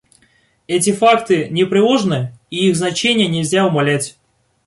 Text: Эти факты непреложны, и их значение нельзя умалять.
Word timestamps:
Эти 0.65 0.91
факты 0.91 1.47
непреложны, 1.49 2.33
и 2.49 2.69
их 2.69 2.75
значение 2.75 3.27
нельзя 3.27 3.67
умалять. 3.67 4.17